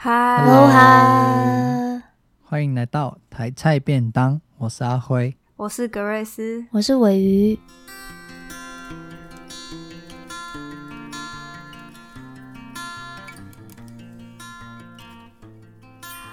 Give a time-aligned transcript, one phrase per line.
[0.00, 2.04] Hello 哈，
[2.44, 7.58] 欢迎来到台菜便当，我是阿辉，我是格瑞斯，我是尾鱼。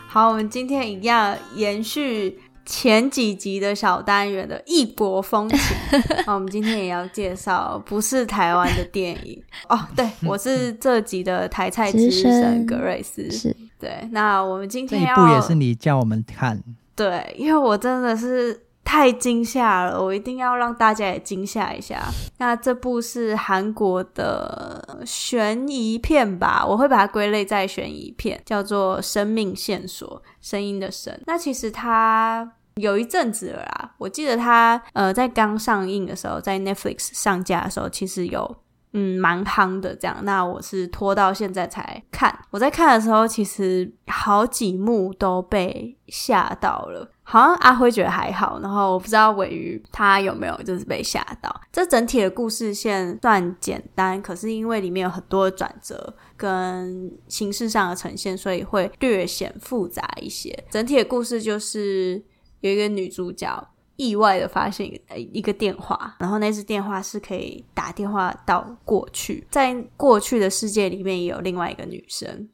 [0.08, 2.40] 好，我们今天一样延续。
[2.66, 5.60] 前几集的小单元的异国风情，
[6.26, 9.80] 那 我们今天也要介绍不是台湾的电影 哦。
[9.96, 14.10] 对，我是这集的台菜之神格瑞斯， 是对。
[14.12, 16.62] 那我们今天要这一部也是你叫我们看，
[16.96, 22.04] 对，因为我真的是太惊吓了，我一定要让大家也惊吓一下。
[22.40, 26.66] 那这部是韩国的悬疑片吧？
[26.66, 31.18] 我会把它归类在悬疑片，叫做《生命线索》，声音的声。
[31.28, 32.52] 那其实它。
[32.82, 38.58] 有一阵子了啦，我记得他呃在刚上映的时候，在 Netflix 上架的时候，其实有
[38.92, 40.18] 嗯蛮夯的这样。
[40.24, 42.38] 那我是拖到现在才看。
[42.52, 47.10] 我在看的时候，其实好几幕都被吓到了。
[47.24, 51.62] 好像阿辉觉得还好，然后我不知道尾鱼他有没有就是被吓到。
[51.72, 60.62] 这整体的故事线算简单，可是因为里面有很多的转折跟形式上的呈现，所以会略显复杂一些。
[60.70, 62.22] 整体的故事就是。
[62.66, 72.50] 有一个女主角意外的发现一个电话，然后那只电话是可以打电话到过去，在过去的世界里面也有另外一个女生。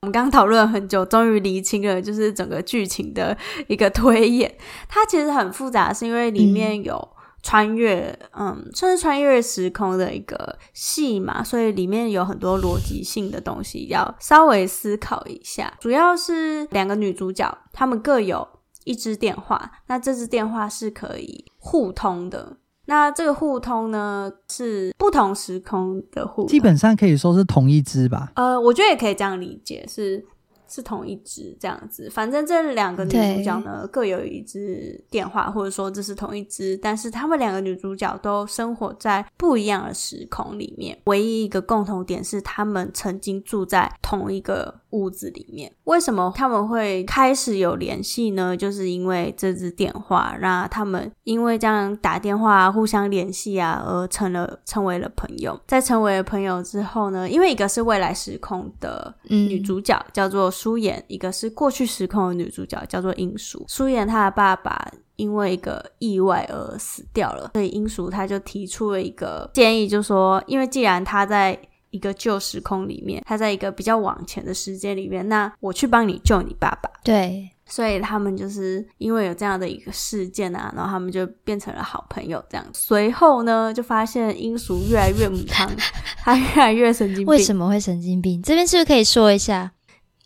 [0.00, 4.54] 我们刚刚讨论了很久，终于厘清了就是整个剧情的一个推演。
[4.88, 7.08] 它其实很复杂，是因为里面有
[7.42, 15.76] 穿越，嗯，嗯，算是穿越时空的一个戏嘛，所以里面有很多逻辑性的东西要稍微思考一下。
[15.80, 18.48] 主要是两个女主角，她们各有。
[18.88, 22.56] 一支电话，那这支电话是可以互通的。
[22.86, 28.32] 那这个互通呢，是不同时空的互通，基本上可以说是同一支吧。
[28.36, 30.24] 呃，我觉得也可以这样理解，是。
[30.70, 40.98] 是同一支这样子，反正这两个女主角呢，各有一支电话，或者说这是同一支，但是她们两个女主角都生活在不一样的时空里面。
[41.04, 45.72] 唯一一个共同点是，她们曾经住在同一个屋子里面。
[45.84, 48.56] 为什么他们会开始有联系呢？
[48.56, 55.58] 就是因为这支电话，那他们因为这样打电话互相联系啊，而成了成为了朋友。
[55.66, 60.48] 在成为了朋友之后呢，因为一个是未来时空的女主角，嗯、叫做。
[60.58, 63.64] 舒妍，一个是过去时空的女主角，叫做英淑。
[63.68, 71.56] 舒妍她的爸爸因为一个意外而死掉了，所以英淑他就提出了一个建议，就说，因为既然她在
[71.90, 76.90] 一个旧时空里面，他在一个比较往前的时间里面，那我去帮你救你爸爸。
[77.02, 82.44] 对，所以他们就是因为有这样的一个事件啊，然后他们就变成了好朋友。
[82.50, 85.70] 这样，随后呢，就发现英叔越来越母汤，
[86.20, 87.26] 他越来越神经病。
[87.26, 88.42] 为什么会神经病？
[88.42, 89.72] 这边是不是可以说一下？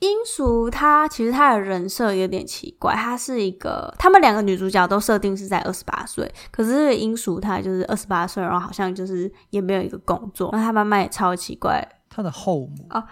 [0.03, 11.81] 英叔他其实他的人设有点奇怪，他是一个，他们两个女主角都设定是在二十八岁，可是英叔她就是二十八岁，然后好像就是也没有一个工作，然后她妈妈也超奇怪，
[12.11, 13.05] 她的后母哦，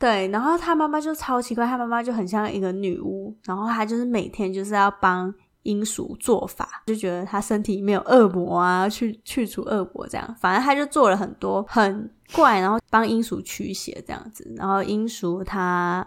[0.00, 5.32] 对，然后他妈妈就超奇怪，他妈妈就很像一个女巫，然后她就是每天就是要帮
[5.62, 16.04] 英叔做法，就觉得他身体里面有恶魔啊，去去除恶魔这样，反正他就做了很多很怪，然后帮英叔驱邪这样子，然后英淑她。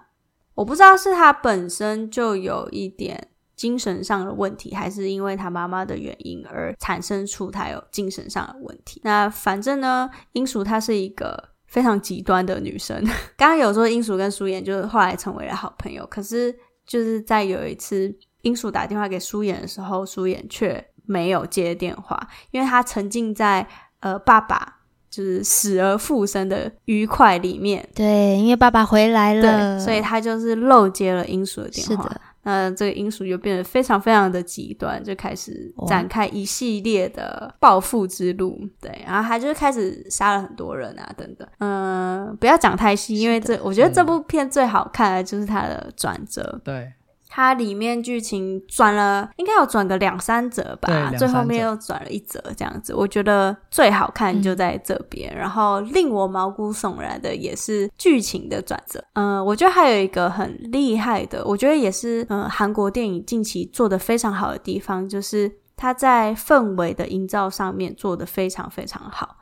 [0.55, 8.99] 我不知道是他本身就有一点精神上的问题，还是因为他妈妈的原因而产生出他有精神上的问题。
[9.03, 13.01] 那反正呢，英淑她是一个非常极端的女生。
[13.37, 23.67] 刚刚有说英淑跟舒妍就是后来成为了好朋友，可是就是在有一次英淑打电话给舒妍的时候，舒妍却没有接电话，因为她沉浸在
[23.99, 24.79] 呃爸爸。
[25.15, 32.03] 就是死而复生的愉快里面，对，因为爸爸回来了，对，所以他就是漏接了英叔的电话。
[32.03, 38.59] 是的，那这个英叔就变得非常非常的极端，就开始展开一系列的报复之路。
[38.81, 41.47] 对，然后他就开始杀了很多人啊，等等。
[41.59, 46.59] 嗯，不要讲太细，因为这我觉得这部片最好看的就是它的转折。
[46.61, 46.91] 对。
[47.35, 52.95] 它里面剧情转了，应该有转个两三折吧，最后面又转了一折，这样子。
[52.95, 59.03] 我觉得最好看就在这边，嗯、然后令我毛骨悚然的也是剧情的转折。
[59.15, 69.39] 嗯、呃，我觉得还有一个很厉害的，我觉得也是嗯韩国电影近期做的非常好的地方，就是它在氛围的营造上面做的非常非常好。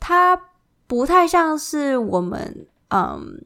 [0.00, 0.36] 它
[0.88, 3.44] 不太像是我们嗯。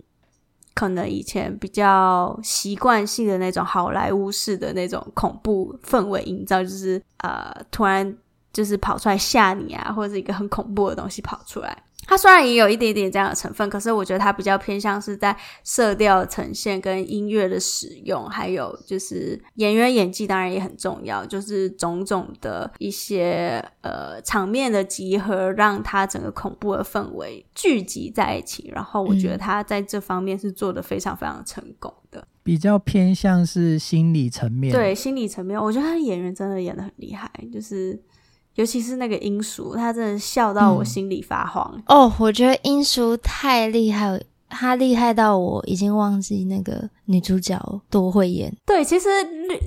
[0.75, 8.17] 可能以前比较习惯性的那种好莱坞式的那种恐怖氛围营造，就是呃突然
[8.53, 11.83] 就是跑出来吓你啊，或者是一个很恐怖的东西跑出来。
[12.05, 28.71] 它虽然也有一点点这样的成分，可是我觉得它比较偏向是在色调呈现跟音乐的使用，还有就是演员演技当然也很重要，就是种种的一些呃场面的集合，让它整个恐怖的氛围聚集在一起。
[28.75, 34.73] 然后我觉得他在这方面是做的非常非常成功的，嗯、比较偏向是心理层面。
[34.73, 38.03] 对，心理层面，我觉得他演员真的演的很厉害，就是。
[38.55, 41.73] 尤其是那个英叔，他真的笑到我心里发慌。
[41.77, 44.21] 嗯、哦，我觉得英叔太厉害了，
[44.53, 47.59] 他厉害到我已经忘记那个女主角
[47.91, 48.55] 多会演。
[48.65, 49.09] 对，其实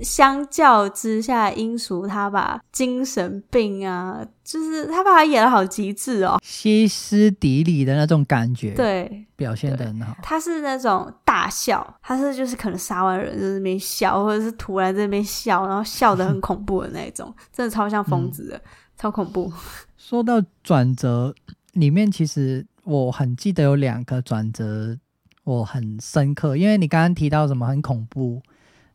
[0.02, 10.16] 相较之下，英叔他把精神病啊，就是他把他演的好极致哦，歇斯底里的那种感觉，对，表现的很好。
[10.22, 18.58] 他是那种大笑，他是就是可能杀完人就在那边笑，或者是突然在那边笑，然后笑的很恐怖的那种， 真的超像疯子的。
[18.58, 18.62] 嗯
[18.98, 19.52] 超恐怖！
[19.98, 21.36] 说到转折，
[21.74, 24.98] 里面其实我很记得有两个转折，
[25.44, 26.56] 我很深刻。
[26.56, 28.42] 因为你刚刚提到什么很恐怖，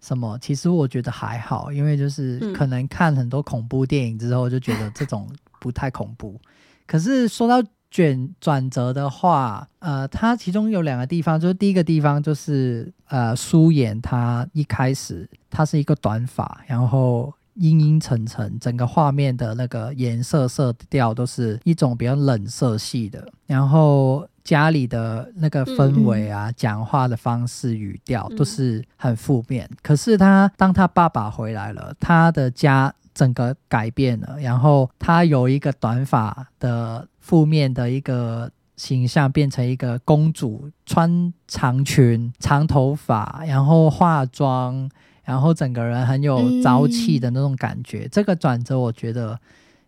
[0.01, 5.29] 什么其实我觉得还好，因为就是可能看很多恐怖电影之后就觉得这种
[5.61, 6.41] 不太恐怖。
[6.87, 17.35] 可是说到卷转折的话，呃，它其中有两个地方，就是第一个地方就是呃，苏妍她一开始她是一个短发，然后。
[17.55, 23.27] 阴阴沉沉，整个画面的那个颜色色调都是一种比较冷色系的。
[23.47, 29.69] 然后家里的那个氛围啊，讲、嗯、话的方式、语调都是很负面。
[29.71, 34.37] 嗯、可是他当他爸爸回来了，他的家整个改变了。
[34.41, 44.91] 然后他有一个短发的负面的一个形象，变成一个公主，穿长裙、长头发，然后化妆。
[45.31, 49.39] 然后整个人很有朝气的那种感觉，嗯、这个转折我觉得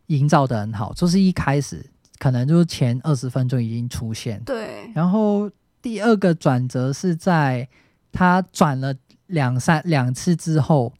[0.06, 1.84] 营造的很好，就是一开始
[2.20, 4.88] 可能就是前二十分钟已经出现，对。
[4.94, 5.50] 然后
[5.82, 7.68] 第二个转折是在
[8.12, 8.94] 他转了
[9.26, 10.92] 两三两次之后，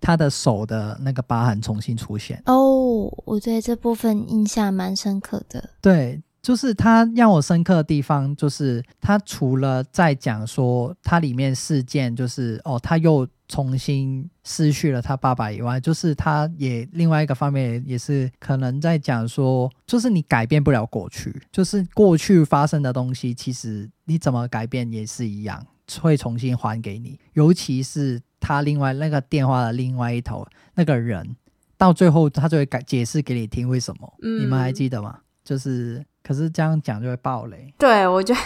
[0.00, 2.40] 他的手的那个疤痕重新出现。
[2.46, 5.70] 哦，我对这部分印象蛮深刻的。
[5.80, 6.22] 对。
[6.46, 25.60] 就是他让我深刻的地方，就是他除了在讲说他里面事件，就是哦，他又重新失去了他爸爸以外，就是他也另外一个方面也是可能在讲说，就是你改变不了过去，就是过去发生的东西，其实你怎么改变也是一样，
[26.00, 27.18] 会重新还给你。
[27.32, 30.46] 尤其是他另外那个电话的另外一头
[30.76, 31.34] 那个人，
[31.76, 35.18] 到最后他就会改解释给你听为什么，嗯、你们还记得吗？
[35.46, 36.04] 就是。
[36.26, 37.72] 可是这样讲就会爆雷。
[37.78, 38.40] 对，我觉得，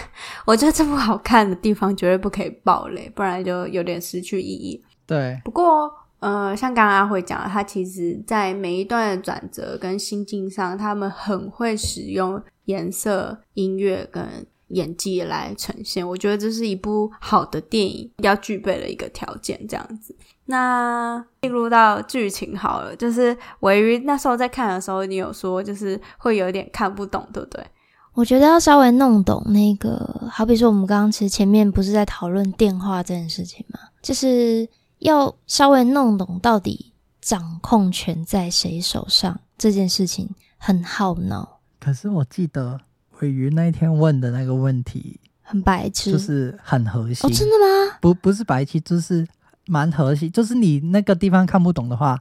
[0.45, 4.79] 我觉得这部好看的地方绝对不可以爆雷，不然就有点失去意义。
[5.07, 16.07] 对，不过，呃，像刚刚阿辉讲的，他其实在每一段的转折跟心境上，他们很会使用颜色、音乐跟演技来呈现。
[16.07, 20.15] 我觉得这是一部好的电影要具备的一个条件，这样子。
[20.45, 27.65] 那进入到剧情好了，就是鮪鱼那时候在看的时候，你有说就是会有点看不懂，对不对？
[28.13, 33.79] 我觉得要稍微弄懂那个，好比说我们刚刚其实前面不是在讨论电话这件事情吗？
[34.01, 34.67] 就是
[34.99, 36.91] 要稍微弄懂到底
[37.21, 41.61] 掌控权在谁手上这件事情很耗脑。
[41.79, 42.77] 可是我记得
[43.21, 47.29] 鮪鱼那一天问的那个问题很白痴，就是很核心。
[47.29, 47.97] 哦，真的吗？
[48.01, 49.27] 不，不是白痴，就是。
[49.67, 52.19] 蛮核心，就是你那个地方看不懂的话，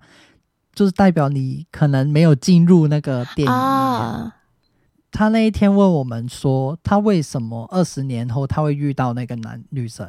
[0.74, 3.50] 就是代表你可能没有进入那个电影里面。
[3.50, 4.36] 啊。
[5.10, 10.06] 他那一天问我们说，他为什么二十年后他会遇到那个男女生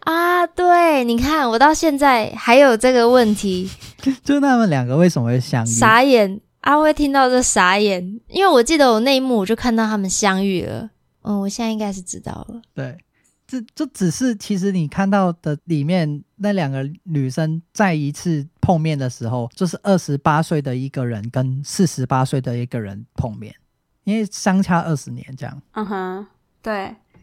[0.00, 0.44] 啊？
[0.48, 3.70] 对，你看我到现在还有这个问题，
[4.22, 5.68] 就他们两个为什么会相遇？
[5.68, 10.90] 傻眼，阿辉听到这傻眼，因为我记得我那一幕我就看到他们相遇了。
[11.22, 12.60] 嗯，我现在应该是知道了。
[12.74, 12.98] 对。
[13.44, 23.54] 这这只是其实你看到的里面那两个女生再一次碰面的时候，就是二十八岁的一个人跟四十八岁的一个人碰面，
[24.04, 25.62] 因为相差二十年这样。
[25.72, 26.26] 嗯哼，
[26.62, 26.72] 对，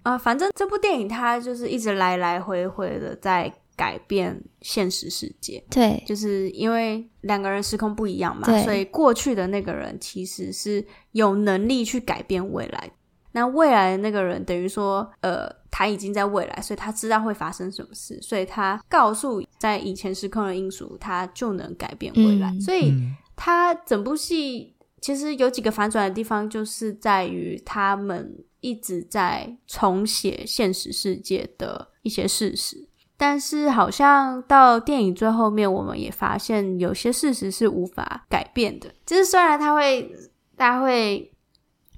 [0.03, 5.63] 啊、呃，反正这部电影它就是一直来来回回的在改变现实世界。
[5.71, 12.91] 对，就是因为两个人时空不一样嘛，所以过去的那个人其实是有能力去改变未来。
[13.31, 22.51] 那未来的那个人等于说，呃，他已经在未来，所以他知道会发生什么事，所以他告诉在以前时空的因素，他就能改变未来。
[22.51, 22.91] 嗯、所以
[23.38, 32.88] 他整部戏其实有几个反转的地方，就是在于他们一直在重写现实世界的一些事实，
[33.19, 38.89] 但是好像到电影最后面，我们也发现有些事实是无法改变的。
[39.05, 40.11] 就是虽然他会，
[40.57, 41.31] 大家会。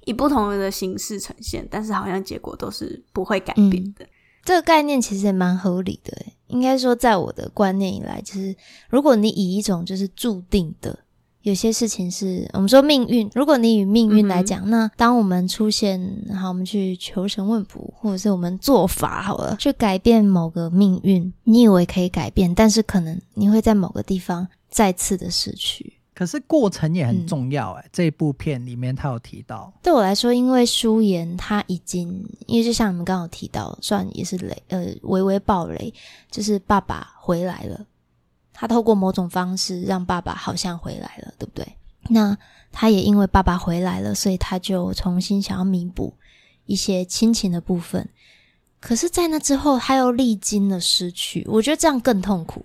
[0.04, 4.04] 以不同的形式呈现，但是好像结果都是不会改变的。
[4.04, 4.08] 嗯，
[4.42, 6.12] 这个概念其实也蛮合理的，
[6.48, 8.52] 应该说，在我的观念以来，就是
[8.90, 10.98] 如果你以一种就是注定的。
[11.42, 16.00] 有些事情是我们说命运，如果你以命运来讲，嗯、那当我们出现，
[16.34, 25.94] 好，我们去求神问卜，或者是我们做法好了，去改变某个命运，你以为可以改变，但是可能你会在某个地方再次的失去。
[26.14, 35.92] 可是过程也很重要哎、欸，嗯、这部片里面他有提到，对我来说，因为舒言他已经，因为就像你们刚刚有提到，算也是雷，呃，微微暴雷，
[36.30, 37.80] 就是爸爸回来了。
[38.52, 41.76] 他透过某种方式让爸爸好像回来了，对不对？
[42.08, 42.36] 那
[42.70, 46.14] 他也因为爸爸回来了，所以他就重新想要弥补
[46.66, 48.08] 一些亲情的部分。
[48.80, 52.64] 可是，在那之后，他又历经了失去，我觉得这样更痛苦，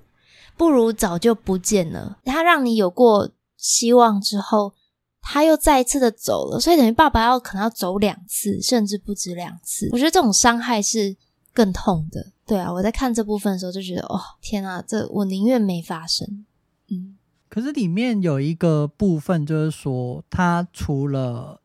[0.58, 2.18] 不如早就不见了。
[2.26, 4.74] 他让你有过希望之后，
[5.22, 9.90] 他又再一次的走了，所以等于爸爸要可能要走两次，甚至不止两次。
[9.92, 11.16] 我觉得这种伤害是
[11.58, 12.34] 更痛的。
[12.46, 16.46] 对啊，我在看这部分的时候就觉得，哦，天啊，这我宁愿没发生。
[16.90, 17.18] 嗯，
[17.50, 21.60] 可是里面有一个部分，就是说他除了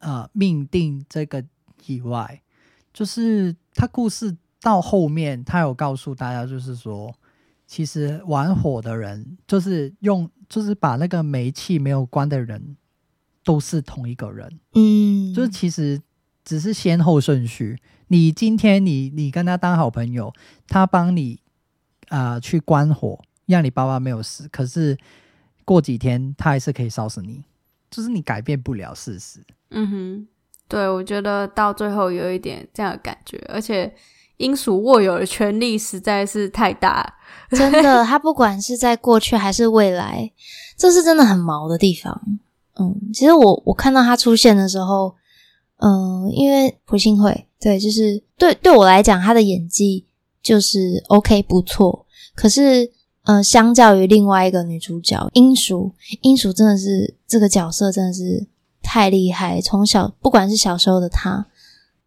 [0.00, 1.44] 呃命定这个
[1.86, 2.42] 以外，
[2.92, 7.14] 就是他故事到后面，他有告诉大家，就是说，
[7.68, 12.76] 其实玩火的人，就是用，就是把那个煤气没有关的人，
[13.44, 14.58] 都是同一个人。
[14.74, 16.02] 嗯，就是其实。
[16.46, 17.76] 只是先后顺序。
[18.08, 20.32] 你今天你你跟他当好朋友，
[20.68, 21.40] 他帮你
[22.08, 24.48] 啊、呃、去关火，让你爸爸没有死。
[24.48, 24.96] 可是
[25.64, 27.42] 过几天他还是可以烧死你，
[27.90, 29.40] 就是你改变不了事实。
[29.70, 30.28] 嗯哼，
[30.68, 33.92] 对，我觉得到最后有一点这样的感觉，而且
[34.36, 37.14] 英属握有的权力实在是太大，
[37.50, 38.04] 真的。
[38.04, 40.30] 他不管是在过去还是未来，
[40.76, 42.22] 这是真的很毛的地方。
[42.78, 45.16] 嗯，其实我我看到他出现的时候。
[45.78, 50.06] 嗯，因为朴信惠，对，就是对对我来讲，他的演技
[50.42, 52.06] 就是 OK 不错。
[52.34, 52.90] 可是，
[53.24, 55.92] 呃，相较于另外一个女主角英淑，
[56.22, 58.46] 英淑真的是这个角色真的是
[58.82, 59.60] 太厉害。
[59.60, 61.46] 从小不管是小时候的她，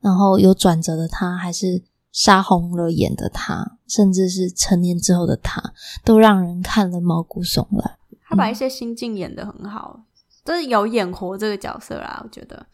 [0.01, 5.61] 然后有转折的她，还是杀红了眼的她，甚至是成年之后的她，
[6.03, 7.97] 都让人看了毛骨悚然。
[8.27, 10.01] 她把一些心境演得很好，
[10.43, 12.65] 就、嗯、是有演活这个角色啦，我觉得。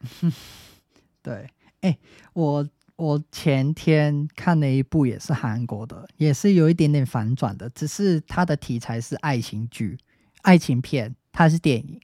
[1.22, 1.48] 对，
[1.80, 1.96] 哎、
[2.32, 2.66] 我
[2.96, 9.98] 我前天看了一部也是韩国的，也是有一点点反转的，只是它的题材是爱情剧、
[10.42, 12.00] 爱情片，它是电影，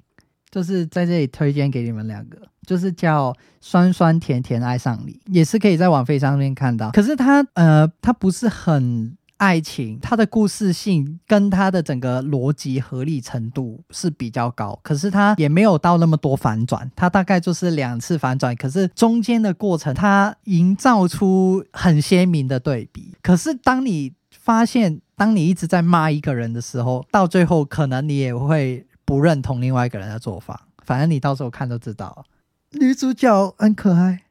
[0.51, 6.91] 就是在这里推荐给你们两个，就是叫《酸酸甜甜爱上你》，也是可以在网飞上面看到。
[6.91, 9.17] 可是它呃，它不是很。
[9.39, 23.15] 爱情，它的故事性跟它的整个逻辑合理程度是比较高，可是它也没有到那么多反转，它大概就是两次反转，可是中间的过程它营造出很鲜明的对比。
[23.23, 30.67] 可是当你发现，当你一直在骂一个人的时候，到最后可能你也会不认同另外一个人的做法。
[30.85, 32.25] 反正你到时候看就知道，
[32.73, 34.23] 女主角很可爱，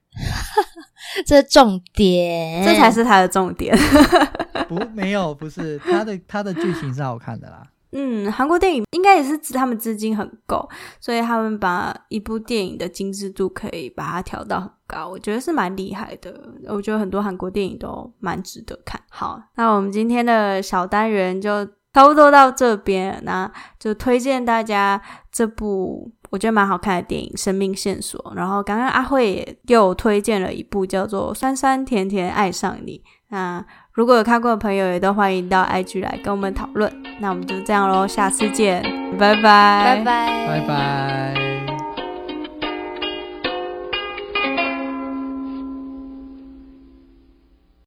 [1.26, 3.78] 这重点，这才是他的重点。
[4.68, 7.68] 不，没有，不是他的，他的剧情是好看的啦。
[7.98, 10.68] 嗯，韩国电影应该也是他们资金很够，
[11.00, 16.34] 所以他们把一部电影的精致度可以把它调到很高，我觉得是蛮厉害的。
[16.68, 19.00] 我觉得很多韩国电影都蛮值得看。
[19.10, 28.22] 好，那我们今天的小单元就差不多到这边，那就推荐大家这部我觉得蛮好看的电影《生命线索》。
[28.36, 32.98] 然后刚刚阿慧也给我推荐了一部叫做《酸酸甜甜爱上你》。
[33.30, 36.92] 那如果有看过的朋友，也都欢迎到 IG 来跟我们讨论。
[37.22, 38.84] 那我们就这样喽，下次见，
[39.18, 41.45] 拜拜，拜拜，拜拜。